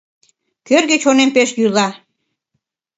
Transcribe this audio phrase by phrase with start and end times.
[0.67, 1.87] Кӧргӧ чонем пеш йӱла.